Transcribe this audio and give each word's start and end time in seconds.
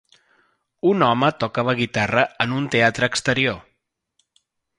Un 0.91 1.03
home 1.07 1.29
toca 1.43 1.65
la 1.67 1.75
guitarra 1.81 2.25
en 2.47 2.57
un 2.63 2.67
teatre 2.77 3.11
exterior. 3.13 3.61